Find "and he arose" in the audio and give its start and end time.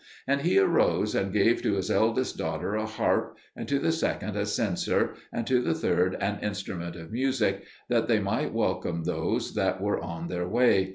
0.25-1.13